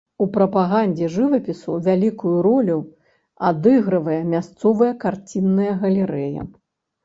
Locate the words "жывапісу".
1.15-1.75